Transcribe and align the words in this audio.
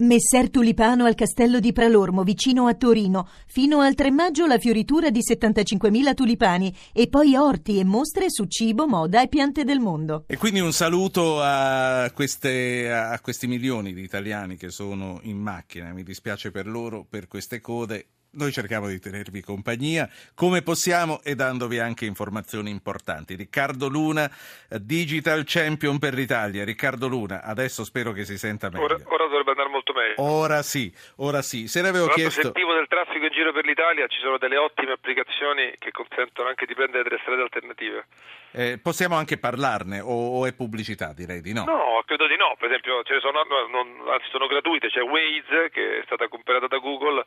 Messer 0.00 0.48
Tulipano 0.48 1.06
al 1.06 1.16
castello 1.16 1.58
di 1.58 1.72
Pralormo, 1.72 2.22
vicino 2.22 2.68
a 2.68 2.74
Torino. 2.74 3.28
Fino 3.48 3.80
al 3.80 3.96
3 3.96 4.12
maggio 4.12 4.46
la 4.46 4.56
fioritura 4.56 5.10
di 5.10 5.18
75.000 5.28 6.14
tulipani 6.14 6.72
e 6.92 7.08
poi 7.08 7.34
orti 7.34 7.80
e 7.80 7.84
mostre 7.84 8.26
su 8.30 8.44
cibo, 8.44 8.86
moda 8.86 9.20
e 9.22 9.26
piante 9.26 9.64
del 9.64 9.80
mondo. 9.80 10.22
E 10.28 10.36
quindi 10.36 10.60
un 10.60 10.72
saluto 10.72 11.42
a, 11.42 12.08
queste, 12.14 12.92
a 12.92 13.18
questi 13.18 13.48
milioni 13.48 13.92
di 13.92 14.02
italiani 14.02 14.56
che 14.56 14.70
sono 14.70 15.18
in 15.22 15.38
macchina. 15.38 15.92
Mi 15.92 16.04
dispiace 16.04 16.52
per 16.52 16.68
loro, 16.68 17.04
per 17.04 17.26
queste 17.26 17.60
code. 17.60 18.06
Noi 18.30 18.52
cerchiamo 18.52 18.88
di 18.88 19.00
tenervi 19.00 19.40
compagnia 19.40 20.06
come 20.34 20.60
possiamo 20.60 21.22
e 21.24 21.34
dandovi 21.34 21.78
anche 21.78 22.04
informazioni 22.04 22.68
importanti. 22.68 23.34
Riccardo 23.34 23.88
Luna, 23.88 24.30
Digital 24.68 25.44
Champion 25.46 25.98
per 25.98 26.12
l'Italia. 26.12 26.62
Riccardo 26.62 27.08
Luna, 27.08 27.42
adesso 27.42 27.84
spero 27.84 28.12
che 28.12 28.26
si 28.26 28.36
senta 28.36 28.68
meglio. 28.68 28.84
Ora, 28.84 28.98
ora 29.02 29.24
dovrebbe 29.24 29.50
andare 29.52 29.70
molto 29.70 29.94
meglio. 29.94 30.14
Ora 30.18 30.60
sì, 30.62 30.92
ora 31.16 31.40
sì. 31.40 31.68
Se 31.68 31.80
ne 31.80 31.88
avevo 31.88 32.08
chiesto... 32.08 32.42
sentivo 32.42 32.74
del 32.74 32.86
traffico 32.86 33.24
in 33.24 33.32
giro 33.32 33.50
per 33.50 33.64
l'Italia, 33.64 34.06
ci 34.08 34.20
sono 34.20 34.36
delle 34.36 34.58
ottime 34.58 34.92
applicazioni 34.92 35.72
che 35.78 35.90
consentono 35.90 36.50
anche 36.50 36.66
di 36.66 36.74
prendere 36.74 37.04
delle 37.04 37.18
strade 37.22 37.40
alternative. 37.40 38.06
Eh, 38.50 38.78
possiamo 38.78 39.16
anche 39.16 39.38
parlarne 39.38 40.00
o, 40.00 40.38
o, 40.38 40.46
è 40.46 40.52
pubblicità? 40.52 41.12
Direi 41.14 41.40
di 41.40 41.54
no. 41.54 41.64
No, 41.64 42.02
credo 42.04 42.26
di 42.26 42.36
no. 42.36 42.56
Per 42.58 42.68
esempio, 42.68 43.02
ce 43.04 43.14
ne 43.14 43.20
sono, 43.20 43.40
non, 43.70 44.08
anzi 44.08 44.28
sono 44.30 44.46
gratuite. 44.46 44.88
C'è 44.88 45.00
Waze 45.00 45.70
che 45.72 46.00
è 46.00 46.02
stata 46.04 46.28
comprata 46.28 46.66
da 46.66 46.76
Google 46.76 47.24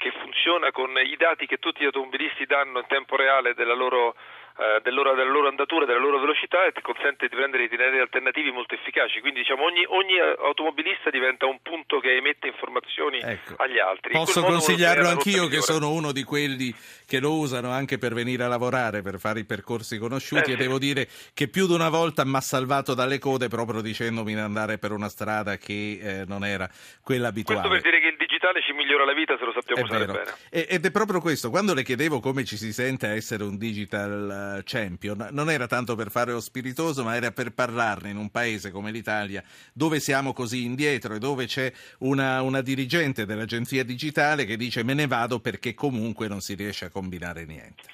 che 0.00 0.12
funziona 0.12 0.72
con 0.72 0.96
i 0.96 1.14
dati 1.16 1.44
che 1.44 1.58
tutti 1.58 1.82
gli 1.82 1.84
automobilisti 1.84 2.46
danno 2.46 2.78
in 2.78 2.86
tempo 2.88 3.16
reale 3.16 3.52
della 3.52 3.74
loro 3.74 4.16
eh, 4.60 4.80
della 4.82 5.24
loro 5.24 5.48
andatura, 5.48 5.86
della 5.86 5.98
loro 5.98 6.18
velocità 6.18 6.66
e 6.66 6.72
ti 6.72 6.82
consente 6.82 7.28
di 7.28 7.34
prendere 7.34 7.64
itinerari 7.64 7.98
alternativi 7.98 8.50
molto 8.50 8.74
efficaci. 8.74 9.20
Quindi 9.20 9.40
diciamo, 9.40 9.64
ogni, 9.64 9.84
ogni, 9.88 10.18
automobilista 10.18 11.08
diventa 11.08 11.46
un 11.46 11.60
punto 11.62 11.98
che 11.98 12.16
emette 12.16 12.48
informazioni 12.48 13.20
ecco. 13.20 13.54
agli 13.56 13.78
altri. 13.78 14.12
Posso 14.12 14.42
consigliarlo 14.42 15.08
anch'io 15.08 15.46
che 15.46 15.62
sono 15.62 15.90
uno 15.92 16.12
di 16.12 16.24
quelli 16.24 16.74
che 17.06 17.20
lo 17.20 17.38
usano 17.38 17.70
anche 17.70 17.96
per 17.96 18.12
venire 18.12 18.44
a 18.44 18.48
lavorare, 18.48 19.00
per 19.00 19.18
fare 19.18 19.40
i 19.40 19.46
percorsi 19.46 19.96
conosciuti 19.96 20.50
eh, 20.50 20.54
e 20.54 20.56
sì. 20.56 20.62
devo 20.62 20.78
dire 20.78 21.08
che 21.32 21.48
più 21.48 21.66
di 21.66 21.72
una 21.72 21.88
volta 21.88 22.26
mi 22.26 22.36
ha 22.36 22.40
salvato 22.40 22.92
dalle 22.92 23.18
code 23.18 23.48
proprio 23.48 23.80
dicendomi 23.80 24.34
di 24.34 24.40
andare 24.40 24.76
per 24.76 24.92
una 24.92 25.08
strada 25.08 25.56
che 25.56 26.00
eh, 26.02 26.24
non 26.26 26.44
era 26.44 26.68
quella 27.02 27.28
abituale. 27.28 27.66
Questo 27.66 27.80
per 27.80 27.90
dire 27.90 28.02
che 28.02 28.08
il 28.08 28.19
digitale 28.50 28.62
ci 28.62 28.72
migliora 28.72 29.04
la 29.04 29.14
vita 29.14 29.36
se 29.38 29.44
lo 29.44 29.52
sappiamo 29.52 29.82
usare 29.82 30.06
bene. 30.06 30.34
Ed 30.50 30.84
è 30.84 30.90
proprio 30.90 31.20
questo, 31.20 31.50
quando 31.50 31.74
le 31.74 31.82
chiedevo 31.82 32.20
come 32.20 32.44
ci 32.44 32.56
si 32.56 32.72
sente 32.72 33.06
a 33.06 33.14
essere 33.14 33.44
un 33.44 33.56
digital 33.56 34.62
champion. 34.64 35.28
Non 35.30 35.50
era 35.50 35.66
tanto 35.66 35.94
per 35.94 36.10
fare 36.10 36.32
lo 36.32 36.40
spiritoso, 36.40 37.04
ma 37.04 37.14
era 37.14 37.30
per 37.30 37.52
parlarne 37.52 38.10
in 38.10 38.16
un 38.16 38.30
paese 38.30 38.70
come 38.70 38.90
l'Italia, 38.90 39.42
dove 39.72 40.00
siamo 40.00 40.32
così 40.32 40.64
indietro 40.64 41.14
e 41.14 41.18
dove 41.18 41.46
c'è 41.46 41.72
una, 41.98 42.42
una 42.42 42.60
dirigente 42.60 43.24
dell'agenzia 43.24 43.84
digitale 43.84 44.44
che 44.44 44.56
dice 44.56 44.82
me 44.82 44.94
ne 44.94 45.06
vado 45.06 45.40
perché 45.40 45.74
comunque 45.74 46.28
non 46.28 46.40
si 46.40 46.54
riesce 46.54 46.86
a 46.86 46.90
combinare 46.90 47.44
niente. 47.44 47.84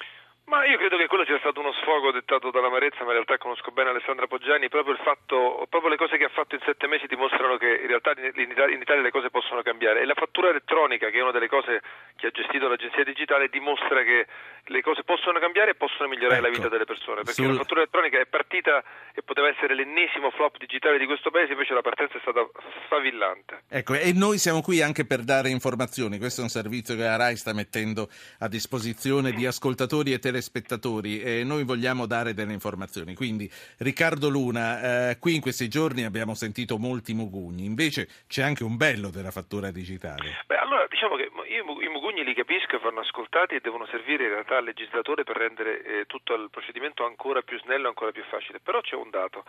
Ma 0.47 0.63
io 0.63 0.77
credo 0.77 0.95
che 0.95 1.07
quello 1.07 1.25
sia 1.25 1.37
stato 1.39 1.59
uno 1.59 1.73
sfogo 1.73 2.15
dettato 2.15 2.51
dall'amarezza, 2.51 3.03
ma 3.03 3.11
in 3.11 3.19
realtà 3.19 3.37
conosco 3.37 3.71
bene 3.71 3.89
Alessandra 3.89 4.27
Poggiani, 4.27 4.69
proprio 4.69 4.93
il 4.95 5.01
fatto, 5.03 5.67
proprio 5.67 5.91
le 5.91 5.97
cose 5.97 6.15
che 6.15 6.23
ha 6.23 6.31
fatto 6.31 6.55
in 6.55 6.61
sette 6.63 6.87
mesi 6.87 7.05
dimostrano 7.05 7.57
che 7.57 7.67
in 7.67 7.87
realtà 7.87 8.15
in 8.15 8.31
Italia, 8.31 8.73
in 8.73 8.79
Italia 8.79 9.01
le 9.01 9.11
cose 9.11 9.29
possono 9.29 9.61
cambiare. 9.61 9.99
E 9.99 10.05
la 10.05 10.15
fattura 10.15 10.47
elettronica, 10.47 11.09
che 11.09 11.19
è 11.19 11.21
una 11.21 11.35
delle 11.35 11.49
cose 11.49 11.81
che 12.15 12.27
ha 12.27 12.31
gestito 12.31 12.69
l'agenzia 12.69 13.03
digitale, 13.03 13.49
dimostra 13.49 14.01
che 14.03 14.25
le 14.63 14.81
cose 14.81 15.03
possono 15.03 15.37
cambiare 15.39 15.71
e 15.71 15.75
possono 15.75 16.07
migliorare 16.07 16.39
ecco, 16.39 16.47
la 16.47 16.55
vita 16.55 16.69
delle 16.69 16.85
persone, 16.85 17.27
perché 17.27 17.43
sul... 17.43 17.51
la 17.51 17.59
fattura 17.59 17.81
elettronica 17.81 18.17
è 18.17 18.25
partita 18.25 18.81
e 19.11 19.23
poteva 19.23 19.49
essere 19.49 19.75
l'ennesimo 19.75 20.31
flop 20.31 20.55
digitale 20.59 20.97
di 20.97 21.05
questo 21.07 21.29
paese, 21.29 21.59
invece 21.59 21.73
la 21.73 21.83
partenza 21.83 22.15
è 22.15 22.21
stata 22.21 22.47
sfavillante. 22.85 23.63
Ecco, 23.67 23.95
e 23.95 24.13
noi 24.15 24.37
siamo 24.37 24.61
qui 24.61 24.81
anche 24.81 25.03
per 25.03 25.27
dare 25.27 25.49
informazioni, 25.49 26.17
questo 26.19 26.39
è 26.39 26.43
un 26.43 26.49
servizio 26.49 26.95
che 26.95 27.03
la 27.03 27.17
RAI 27.17 27.35
sta 27.35 27.51
mettendo 27.51 28.07
a 28.39 28.47
disposizione 28.47 29.31
di 29.31 29.45
ascoltatori 29.45 30.13
e 30.13 30.19
telespettatori 30.19 30.35
telespettatori 30.37 31.21
e 31.21 31.43
noi 31.43 31.63
vogliamo 31.63 32.05
dare 32.05 32.33
delle 32.33 32.53
informazioni. 32.53 33.15
Quindi, 33.15 33.49
Riccardo 33.79 34.29
Luna, 34.29 35.09
eh, 35.09 35.17
qui 35.19 35.35
in 35.35 35.41
questi 35.41 35.67
giorni 35.67 36.05
abbiamo 36.05 36.35
sentito 36.35 36.77
molti 36.77 37.13
mugugni, 37.13 37.65
invece 37.65 38.07
c'è 38.27 38.43
anche 38.43 38.63
un 38.63 38.77
bello 38.77 39.09
della 39.09 39.31
fattura 39.31 39.71
digitale. 39.71 40.43
Beh, 40.45 40.57
allora 40.57 40.85
diciamo 40.89 41.15
che 41.15 41.29
io 41.49 41.63
i 41.81 41.89
mugugni 41.89 42.23
li 42.23 42.33
capisco 42.33 42.77
vanno 42.79 43.01
ascoltati 43.01 43.55
e 43.55 43.59
devono 43.61 43.87
servire 43.87 44.25
in 44.25 44.29
realtà 44.29 44.57
al 44.57 44.63
legislatore 44.63 45.23
per 45.23 45.37
rendere 45.37 45.83
eh, 45.83 46.05
tutto 46.05 46.33
il 46.35 46.49
procedimento 46.51 47.05
ancora 47.05 47.41
più 47.41 47.59
snello, 47.59 47.87
ancora 47.87 48.11
più 48.11 48.23
facile. 48.29 48.59
Però 48.59 48.79
c'è 48.81 48.95
un 48.95 49.09
dato. 49.09 49.43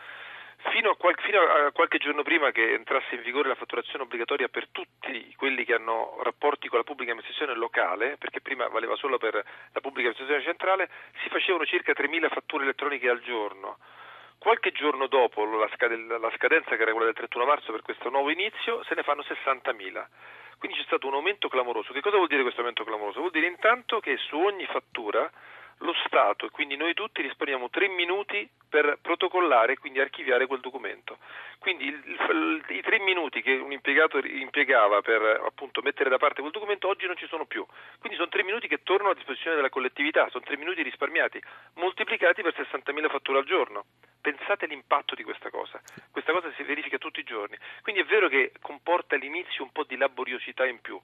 Fino 0.60 0.90
a, 0.90 0.96
qualche, 0.96 1.22
fino 1.22 1.40
a, 1.40 1.70
qualche, 1.70 1.98
giorno 1.98 2.22
prima 2.22 2.50
che 2.50 2.72
entrasse 2.72 3.14
in 3.14 3.22
vigore 3.22 3.48
la 3.48 3.54
fatturazione 3.54 4.02
obbligatoria 4.02 4.48
per 4.48 4.66
tutti 4.72 5.32
quelli 5.36 5.64
che 5.64 5.74
hanno 5.74 6.18
rapporti 6.22 6.68
con 6.68 6.78
la 6.78 6.84
pubblica 6.84 7.12
amministrazione 7.12 7.56
locale, 7.56 8.16
perché 8.18 8.40
prima 8.40 8.66
valeva 8.66 8.96
solo 8.96 9.18
per 9.18 9.34
la 9.34 9.80
pubblica 9.80 10.08
amministrazione 10.08 10.42
centrale, 10.42 10.90
si 11.22 11.28
facevano 11.28 11.64
circa 11.64 11.92
3.000 11.92 12.28
fatture 12.28 12.64
elettroniche 12.64 13.08
al 13.08 13.20
giorno. 13.22 13.78
Qualche 14.38 14.72
giorno 14.72 15.06
dopo 15.06 15.44
la, 15.44 15.68
scadenza 15.74 16.76
che 16.76 16.82
era 16.82 16.90
quella 16.90 17.06
del 17.06 17.14
31 17.14 17.44
marzo 17.44 17.72
per 17.72 17.82
questo 17.82 18.08
nuovo 18.10 18.30
inizio, 18.30 18.82
se 18.84 18.94
ne 18.94 19.02
fanno 19.04 19.22
60.000. 19.22 20.06
Quindi 20.58 20.76
c'è 20.78 20.84
stato 20.84 21.06
un 21.06 21.14
aumento 21.14 21.48
clamoroso. 21.48 21.92
Che 21.92 22.00
cosa 22.00 22.16
vuol 22.16 22.28
dire 22.28 22.42
questo 22.42 22.60
aumento 22.60 22.82
clamoroso? 22.82 23.20
Vuol 23.20 23.30
dire 23.30 23.46
intanto 23.46 24.00
che 24.00 24.16
su 24.16 24.36
ogni 24.36 24.66
fattura 24.66 25.30
lo 25.78 25.94
Stato 26.06 26.46
e 26.46 26.50
quindi 26.50 26.76
noi 26.76 26.94
tutti 26.94 27.22
disponiamo 27.22 27.70
tre 27.70 27.88
minuti 27.88 28.48
per 28.68 28.98
protocollare 29.00 29.72
e 29.72 29.78
quindi 29.78 30.00
archiviare 30.00 30.46
quel 30.46 30.60
documento. 30.60 31.18
Quindi 31.58 31.86
il, 31.86 32.02
il, 32.06 32.64
i 32.68 32.82
tre 32.82 32.98
minuti 33.00 33.42
che 33.42 33.54
un 33.54 33.72
impiegato 33.72 34.18
impiegava 34.18 35.00
per 35.00 35.22
appunto 35.44 35.80
mettere 35.82 36.10
da 36.10 36.18
parte 36.18 36.40
quel 36.40 36.52
documento 36.52 36.88
oggi 36.88 37.06
non 37.06 37.16
ci 37.16 37.26
sono 37.26 37.46
più. 37.46 37.64
Quindi 37.98 38.18
sono 38.18 38.28
tre 38.28 38.44
minuti 38.44 38.68
che 38.68 38.82
tornano 38.82 39.10
a 39.10 39.14
disposizione 39.14 39.56
della 39.56 39.70
collettività, 39.70 40.28
sono 40.30 40.44
tre 40.44 40.56
minuti 40.56 40.82
risparmiati, 40.82 41.40
moltiplicati 41.74 42.42
per 42.42 42.54
60.000 42.54 43.08
fatture 43.08 43.38
al 43.38 43.44
giorno. 43.44 43.84
Pensate 44.20 44.66
all'impatto 44.66 45.14
di 45.14 45.22
questa 45.22 45.50
cosa. 45.50 45.80
Questa 46.10 46.32
cosa 46.32 46.52
si 46.56 46.62
verifica 46.62 46.98
tutti 46.98 47.20
i 47.20 47.24
giorni. 47.24 47.56
Quindi 47.82 48.02
è 48.02 48.04
vero 48.04 48.28
che 48.28 48.52
comporta 48.60 49.14
all'inizio 49.14 49.62
un 49.62 49.72
po' 49.72 49.84
di 49.84 49.96
laboriosità 49.96 50.66
in 50.66 50.80
più 50.80 51.00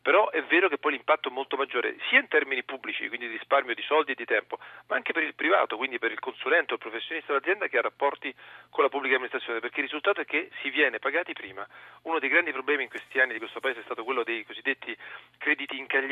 però 0.00 0.30
è 0.30 0.42
vero 0.44 0.68
che 0.68 0.78
poi 0.78 0.92
l'impatto 0.92 1.28
è 1.28 1.32
molto 1.32 1.56
maggiore 1.56 1.96
sia 2.08 2.18
in 2.18 2.28
termini 2.28 2.62
pubblici, 2.62 3.08
quindi 3.08 3.28
di 3.28 3.36
risparmio 3.36 3.74
di 3.74 3.82
soldi 3.82 4.12
e 4.12 4.14
di 4.14 4.24
tempo, 4.24 4.58
ma 4.86 4.96
anche 4.96 5.12
per 5.12 5.22
il 5.22 5.34
privato, 5.34 5.76
quindi 5.76 5.98
per 5.98 6.12
il 6.12 6.18
consulente 6.18 6.72
o 6.72 6.76
il 6.76 6.82
professionista 6.82 7.32
dell'azienda 7.32 7.66
che 7.66 7.78
ha 7.78 7.82
rapporti 7.82 8.34
con 8.70 8.84
la 8.84 8.90
pubblica 8.90 9.14
amministrazione, 9.14 9.60
perché 9.60 9.80
il 9.80 9.86
risultato 9.86 10.20
è 10.20 10.24
che 10.24 10.50
si 10.60 10.70
viene 10.70 10.98
pagati 10.98 11.32
prima. 11.32 11.66
Uno 12.02 12.18
dei 12.18 12.28
grandi 12.28 12.52
problemi 12.52 12.84
in 12.84 12.88
questi 12.88 13.18
anni 13.20 13.32
di 13.32 13.38
questo 13.38 13.60
Paese 13.60 13.80
è 13.80 13.84
stato 13.84 14.04
quello 14.04 14.22
dei 14.22 14.44
cosiddetti 14.44 14.67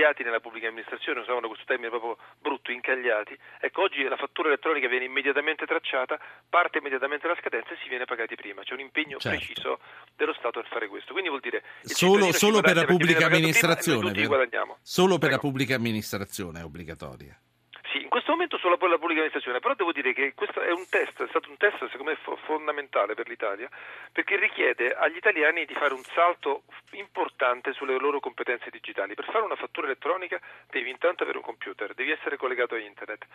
incagliati 0.06 0.22
nella 0.22 0.41
pubblica 0.41 0.69
amministrazione, 0.69 1.21
usavano 1.21 1.49
questo 1.49 1.65
termine 1.67 1.89
proprio 1.89 2.17
brutto, 2.39 2.71
incagliati. 2.71 3.37
Ecco, 3.61 3.83
oggi 3.83 4.03
la 4.05 4.17
fattura 4.17 4.49
elettronica 4.49 4.89
viene 4.89 5.05
immediatamente 5.05 5.67
tracciata, 5.67 6.19
parte 6.49 6.78
immediatamente 6.78 7.27
la 7.27 7.37
scadenza 7.41 7.71
e 7.71 7.78
si 7.83 7.89
viene 7.89 8.05
pagati 8.05 8.34
prima. 8.37 8.62
C'è 8.62 8.75
un 8.75 8.81
impegno 8.81 9.19
certo. 9.19 9.39
preciso 9.39 9.81
dello 10.15 10.34
Stato 10.34 10.61
per 10.61 10.71
fare 10.71 10.89
questo. 10.89 11.12
Quindi 11.12 11.28
vuol 11.28 11.43
dire... 11.43 11.62
Solo, 11.83 12.33
solo 12.33 12.61
per 12.61 12.77
la 12.77 12.84
pubblica 12.84 13.27
amministrazione 13.27 14.11
amministrazione. 14.11 14.78
Solo 14.83 15.19
per 15.19 15.28
Prego. 15.28 15.34
la 15.34 15.39
pubblica 15.41 15.75
amministrazione 15.75 16.61
è 16.61 16.65
obbligatoria. 16.65 17.38
Sì, 17.93 18.03
in 18.03 18.09
questo 18.09 18.33
momento 18.33 18.56
solo 18.66 18.78
per 18.78 18.88
la 18.88 18.99
pubblica 18.99 19.21
amministrazione, 19.21 19.60
però 19.60 19.75
devo 19.75 19.93
dire 19.93 20.12
che 20.12 20.34
questo 20.34 20.60
è 20.60 20.72
un 20.72 20.88
test, 20.88 21.22
è 21.22 21.28
stato 21.28 21.49
un 21.49 21.56
test 21.56 21.88
secondo 21.88 22.10
me 22.10 22.37
fondamentale 22.47 23.15
per 23.15 23.28
l'Italia, 23.28 23.71
perché 24.10 24.34
richiede 24.34 24.93
agli 24.93 25.15
italiani 25.15 25.65
di 25.66 25.75
fare 25.75 25.94
un 25.94 26.03
salto 26.03 26.65
importante 26.91 27.72
sulle 27.72 27.97
loro 27.97 28.19
competenze 28.19 28.69
digitali. 28.71 29.15
Per 29.15 29.26
fare 29.26 29.44
una 29.44 29.55
fattura 29.55 29.87
elettronica 29.87 30.41
devi 30.69 30.91
intanto 30.91 31.22
avere 31.22 31.38
un 31.38 31.44
computer, 31.44 31.94
devi 31.94 32.10
essere 32.10 32.37
collegato 32.37 32.75
a 32.75 32.78
internet, 32.78 33.26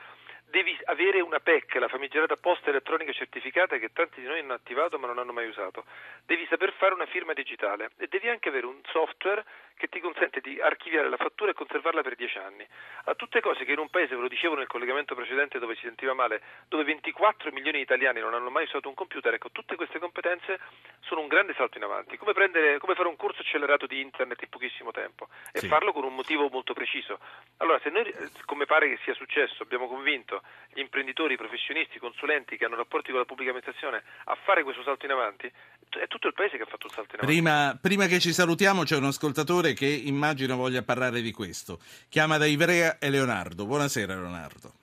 devi 0.50 0.78
avere 0.86 1.22
una 1.22 1.40
PEC, 1.40 1.76
la 1.76 1.88
famigerata 1.88 2.36
posta 2.36 2.70
elettronica 2.70 3.14
certificata 3.14 3.78
che 3.78 3.94
tanti 3.94 4.20
di 4.20 4.28
noi 4.28 4.40
hanno 4.40 4.54
attivato 4.54 5.00
ma 5.00 5.08
non 5.08 5.18
hanno 5.18 5.32
mai 5.32 5.48
usato, 5.48 5.86
devi 6.26 6.46
saper 6.50 6.74
fare 6.74 6.94
una 6.94 7.06
firma 7.06 7.32
digitale 7.32 7.92
e 7.98 8.08
devi 8.08 8.28
anche 8.28 8.50
avere 8.50 8.66
un 8.66 8.82
software 8.92 9.46
che 9.82 9.88
ti 9.88 10.00
consente 10.00 10.42
di 10.42 10.62
archiviare 10.62 11.10
la 11.10 11.18
fattura 11.18 11.50
e 11.50 11.54
conservarla 11.56 12.04
per 12.04 12.16
dieci 12.16 12.38
anni. 12.38 12.68
A 13.06 13.16
tutte 13.16 13.42
cose 13.42 13.66
che 13.66 13.72
in 13.72 13.80
un 13.80 13.90
paese, 13.90 14.16
ve 14.16 14.22
lo 14.22 14.28
dicevo 14.28 14.54
nel 14.54 14.68
collegamento 14.68 15.16
precedente 15.22 15.60
dove 15.60 15.76
si 15.76 15.82
sentiva 15.82 16.14
male, 16.14 16.42
dove 16.68 16.84
24 16.84 17.52
milioni 17.52 17.78
di 17.78 17.84
italiani 17.84 18.20
non 18.20 18.34
hanno 18.34 18.50
mai 18.50 18.66
usato 18.66 18.90
un 18.90 18.96
computer, 18.96 19.34
ecco, 19.34 19.52
tutte 19.52 19.76
queste 19.76 20.00
competenze 20.00 20.60
sono 21.02 21.22
un 21.22 21.28
grande 21.28 21.54
salto 21.56 21.78
in 21.78 21.84
avanti. 21.84 22.18
Come, 22.18 22.34
prendere, 22.34 22.80
come 22.80 22.96
fare 22.96 23.08
un 23.08 23.16
corso 23.16 23.42
accelerato 23.42 23.86
di 23.86 24.02
internet 24.02 24.42
in 24.42 24.50
pochissimo 24.50 24.92
tempo 24.92 25.28
e 25.52 25.60
sì. 25.60 25.68
farlo 25.68 25.94
con 25.94 26.04
un 26.04 26.14
motivo 26.14 26.50
molto 26.50 26.74
preciso. 26.74 27.20
Allora, 27.58 27.80
se 27.84 27.90
noi, 27.90 28.12
come 28.46 28.66
pare 28.66 28.90
che 28.90 29.00
sia 29.04 29.14
successo, 29.14 29.64
abbiamo 29.64 29.88
convinto 29.88 30.42
gli 30.74 30.80
imprenditori, 30.80 31.34
i 31.34 31.38
professionisti, 31.38 31.98
i 31.98 32.00
consulenti 32.00 32.58
che 32.58 32.66
hanno 32.66 32.76
rapporti 32.76 33.12
con 33.12 33.20
la 33.20 33.26
pubblica 33.26 33.52
amministrazione 33.52 34.04
a 34.26 34.36
fare 34.44 34.64
questo 34.64 34.84
salto 34.84 35.06
in 35.06 35.12
avanti, 35.12 35.52
è 35.90 36.08
tutto 36.08 36.28
il 36.28 36.34
paese 36.34 36.58
che 36.58 36.64
ha 36.64 36.68
fatto 36.68 36.88
un 36.88 36.94
salto 36.94 37.16
in 37.16 37.22
avanti. 37.22 37.34
Prima, 37.34 37.78
prima 37.80 38.06
che 38.08 38.20
ci 38.20 38.34
salutiamo 38.34 38.84
c'è 38.84 38.98
un 38.98 39.06
ascoltatore 39.06 39.74
che 39.74 39.86
immagino 39.86 40.56
voglia 40.56 40.82
parlare 40.84 41.22
di 41.22 41.32
questo. 41.32 41.80
Chiama 42.10 42.38
da 42.38 42.46
Ivrea 42.46 42.98
e 43.00 43.10
Leonardo. 43.10 43.66
Buonasera 43.66 44.16
Leonardo. 44.16 44.81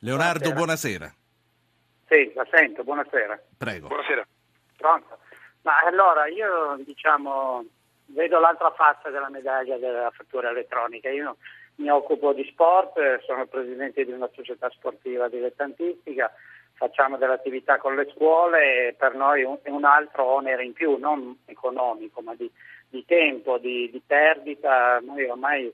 Leonardo, 0.00 0.52
buonasera. 0.52 1.12
buonasera. 1.12 1.14
Sì, 2.08 2.32
la 2.34 2.46
sento, 2.50 2.84
buonasera. 2.84 3.40
Prego. 3.58 3.88
Buonasera. 3.88 4.26
Pronto? 4.76 5.18
Ma 5.62 5.78
allora 5.80 6.26
io 6.26 6.78
diciamo 6.84 7.64
vedo 8.06 8.38
l'altra 8.38 8.70
faccia 8.70 9.10
della 9.10 9.28
medaglia 9.28 9.76
della 9.76 10.10
fattura 10.10 10.50
elettronica. 10.50 11.10
Io 11.10 11.36
mi 11.76 11.90
occupo 11.90 12.32
di 12.32 12.44
sport, 12.50 13.22
sono 13.24 13.46
presidente 13.46 14.04
di 14.04 14.12
una 14.12 14.28
società 14.34 14.70
sportiva 14.70 15.28
dilettantistica, 15.28 16.32
facciamo 16.72 17.18
dell'attività 17.18 17.78
con 17.78 17.94
le 17.94 18.10
scuole 18.14 18.88
e 18.88 18.92
per 18.94 19.14
noi 19.14 19.42
è 19.62 19.68
un 19.68 19.84
altro 19.84 20.24
onere 20.24 20.64
in 20.64 20.72
più, 20.72 20.96
non 20.96 21.40
economico, 21.44 22.22
ma 22.22 22.34
di, 22.34 22.50
di 22.88 23.04
tempo, 23.04 23.58
di, 23.58 23.90
di 23.90 24.02
perdita. 24.04 24.98
Noi 25.00 25.24
ormai 25.24 25.72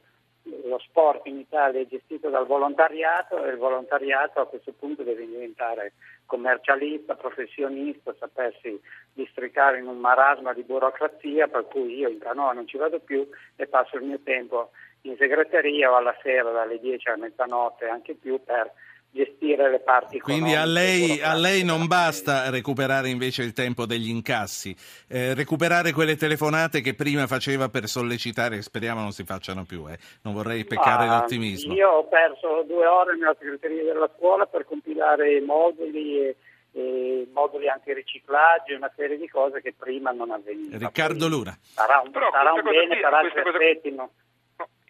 lo 0.65 0.79
sport 0.79 1.27
in 1.27 1.39
Italia 1.39 1.81
è 1.81 1.87
gestito 1.87 2.29
dal 2.29 2.47
volontariato 2.47 3.45
e 3.45 3.51
il 3.51 3.57
volontariato 3.57 4.41
a 4.41 4.47
questo 4.47 4.73
punto 4.73 5.03
deve 5.03 5.27
diventare 5.27 5.93
commercialista, 6.25 7.15
professionista, 7.15 8.15
sapersi 8.19 8.81
districare 9.13 9.79
in 9.79 9.87
un 9.87 9.99
marasma 9.99 10.53
di 10.53 10.63
burocrazia 10.63 11.49
per 11.49 11.67
cui 11.67 11.97
io 11.97 12.09
in 12.09 12.19
canoa 12.19 12.53
non 12.53 12.67
ci 12.67 12.77
vado 12.77 13.01
più 13.01 13.29
e 13.57 13.67
passo 13.67 13.97
il 13.97 14.05
mio 14.05 14.21
tempo 14.23 14.71
in 15.03 15.17
segreteria 15.17 15.91
o 15.91 15.97
alla 15.97 16.17
sera 16.23 16.51
dalle 16.51 16.79
10 16.79 17.09
a 17.09 17.17
mezzanotte 17.17 17.89
anche 17.89 18.15
più 18.15 18.43
per 18.43 18.73
gestire 19.17 19.71
le 19.71 19.81
parti 19.81 20.21
Quindi 20.21 20.55
a 20.55 20.65
lei, 20.65 21.21
a 21.21 21.35
lei 21.35 21.65
non 21.65 21.87
basta 21.87 22.51
recuperare 22.51 23.09
invece 23.09 23.43
il 23.43 23.53
tempo 23.53 23.87
degli 23.87 24.09
incassi, 24.09 24.77
eh, 25.09 25.35
recuperare 25.35 25.93
quelle 25.93 26.17
telefonate 26.17 26.81
che 26.81 26.95
prima 26.95 27.27
faceva 27.27 27.69
per 27.69 27.89
sollecitare, 27.89 28.63
speriamo 28.63 29.01
non 29.01 29.13
si 29.13 29.25
facciano 29.25 29.65
più, 29.65 29.89
eh. 29.89 29.99
non 30.23 30.35
vorrei 30.35 30.65
peccare 30.65 31.09
ah, 31.09 31.19
d'ottimismo. 31.19 31.73
Io 31.75 31.89
ho 31.89 32.05
perso 32.07 32.65
due 32.69 32.87
ore 32.87 33.17
nella 33.17 33.35
segreteria 33.39 33.83
della 33.83 34.11
scuola 34.17 34.47
per 34.47 34.65
compilare 34.67 35.41
moduli 35.41 36.21
e, 36.21 36.37
e 36.73 37.29
moduli 37.33 37.69
antiriciclaggio 37.69 38.73
e 38.73 38.77
una 38.77 38.93
serie 38.95 39.17
di 39.17 39.29
cose 39.29 39.63
che 39.63 39.75
prima 39.77 40.11
non 40.11 40.31
avvenivano. 40.31 40.79
Riccardo 40.79 41.27
Lura. 41.27 41.57
Sarà 41.61 42.03
un, 42.05 42.13
sarà 42.13 42.53
un 42.53 42.63
bene 42.63 43.01
altri 43.01 43.41
aspetti, 43.41 43.91
no? 43.95 44.11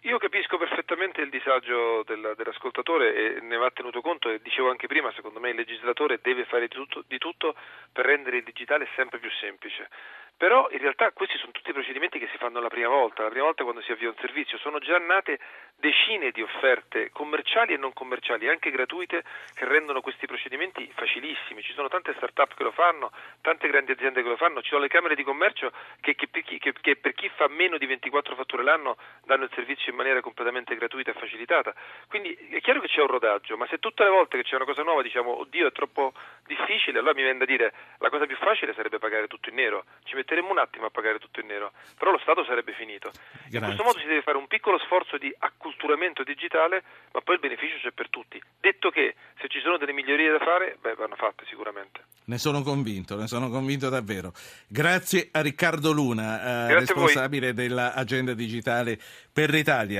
Io 0.07 0.19
capisco 0.19 0.57
perfettamente 0.57 1.19
il 1.19 1.29
disagio 1.29 2.01
del, 2.03 2.33
dell'ascoltatore 2.37 3.13
e 3.13 3.41
ne 3.41 3.57
va 3.57 3.69
tenuto 3.71 3.99
conto 3.99 4.29
e 4.29 4.39
dicevo 4.41 4.69
anche 4.69 4.87
prima, 4.87 5.11
secondo 5.11 5.41
me 5.41 5.49
il 5.49 5.57
legislatore 5.57 6.19
deve 6.21 6.45
fare 6.45 6.69
di 6.69 6.75
tutto, 6.75 7.03
di 7.05 7.17
tutto 7.17 7.55
per 7.91 8.05
rendere 8.05 8.37
il 8.37 8.43
digitale 8.43 8.87
sempre 8.95 9.19
più 9.19 9.29
semplice. 9.31 9.89
Però 10.37 10.69
in 10.69 10.77
realtà 10.77 11.11
questi 11.13 11.35
sono 11.39 11.51
tutti 11.51 11.73
procedimenti 11.73 12.19
che 12.19 12.27
si 12.29 12.37
fanno 12.37 12.59
la 12.59 12.67
prima 12.67 12.89
volta, 12.89 13.23
la 13.23 13.29
prima 13.29 13.45
volta 13.45 13.63
quando 13.63 13.81
si 13.81 13.91
avvia 13.91 14.09
un 14.09 14.15
servizio, 14.19 14.59
sono 14.59 14.77
già 14.77 14.99
nate 14.99 15.39
decine 15.75 16.29
di 16.29 16.43
offerte 16.43 17.09
commerciali 17.09 17.73
e 17.73 17.77
non 17.77 17.91
commerciali, 17.91 18.47
anche 18.47 18.69
gratuite, 18.69 19.23
che 19.55 19.65
rendono 19.65 20.01
questi 20.01 20.27
procedimenti 20.27 20.89
facilissimi. 20.93 21.63
Ci 21.63 21.73
sono 21.73 21.87
tante 21.87 22.13
start-up 22.17 22.53
che 22.53 22.61
lo 22.61 22.71
fanno, 22.71 23.11
tante 23.41 23.67
grandi 23.67 23.93
aziende 23.93 24.21
che 24.21 24.29
lo 24.29 24.37
fanno, 24.37 24.61
ci 24.61 24.69
sono 24.69 24.81
le 24.81 24.89
camere 24.89 25.15
di 25.15 25.23
commercio 25.23 25.71
che, 26.01 26.13
che, 26.13 26.29
che, 26.29 26.73
che 26.73 26.95
per 26.95 27.13
chi 27.13 27.29
fa 27.29 27.47
meno 27.47 27.79
di 27.79 27.87
24 27.87 28.35
fatture 28.35 28.61
l'anno 28.61 28.97
danno 29.25 29.45
il 29.45 29.51
servizio 29.55 29.89
in 29.89 29.97
maniera 29.97 30.21
completamente 30.21 30.75
gratuita 30.75 31.11
e 31.11 31.13
facilitata. 31.15 31.73
Quindi 32.09 32.35
è 32.51 32.61
chiaro 32.61 32.79
che 32.79 32.87
c'è 32.87 33.01
un 33.01 33.07
rodaggio, 33.07 33.57
ma 33.57 33.65
se 33.67 33.79
tutte 33.79 34.03
le 34.03 34.09
volte 34.09 34.37
che 34.37 34.43
c'è 34.43 34.55
una 34.55 34.65
cosa 34.65 34.83
nuova 34.83 35.01
diciamo 35.01 35.39
oddio 35.39 35.65
è 35.65 35.71
troppo 35.71 36.13
difficile, 36.45 36.99
allora 36.99 37.15
mi 37.15 37.23
viene 37.23 37.39
da 37.39 37.45
dire 37.45 37.73
la 37.97 38.09
cosa 38.09 38.27
più 38.27 38.35
facile 38.37 38.75
sarebbe 38.75 38.99
pagare 38.99 39.27
tutto 39.27 39.49
in 39.49 39.55
nero. 39.55 39.85
Ci 40.27 40.33
metteremo 40.33 40.51
un 40.51 40.59
attimo 40.59 40.87
a 40.87 40.89
pagare 40.89 41.19
tutto 41.19 41.39
in 41.39 41.47
nero, 41.47 41.71
però 41.97 42.11
lo 42.11 42.19
Stato 42.19 42.43
sarebbe 42.43 42.73
finito. 42.73 43.11
Grazie. 43.47 43.59
In 43.59 43.63
questo 43.63 43.83
modo 43.83 43.99
si 43.99 44.05
deve 44.07 44.21
fare 44.23 44.35
un 44.35 44.47
piccolo 44.47 44.77
sforzo 44.79 45.17
di 45.17 45.33
acculturamento 45.39 46.23
digitale, 46.23 46.83
ma 47.13 47.21
poi 47.21 47.35
il 47.35 47.41
beneficio 47.41 47.77
c'è 47.79 47.91
per 47.91 48.09
tutti. 48.09 48.41
Detto 48.59 48.89
che 48.89 49.15
se 49.39 49.47
ci 49.47 49.61
sono 49.61 49.77
delle 49.77 49.93
migliorie 49.93 50.29
da 50.29 50.39
fare, 50.39 50.75
beh, 50.81 50.95
vanno 50.95 51.15
fatte 51.15 51.45
sicuramente. 51.47 52.03
Ne 52.25 52.37
sono 52.37 52.61
convinto, 52.61 53.15
ne 53.15 53.27
sono 53.27 53.47
convinto 53.47 53.87
davvero. 53.87 54.33
Grazie 54.67 55.29
a 55.31 55.39
Riccardo 55.39 55.93
Luna, 55.93 56.67
eh, 56.67 56.73
responsabile 56.79 57.53
dell'agenda 57.53 58.33
digitale 58.33 58.99
per 59.31 59.49
l'Italia. 59.49 59.95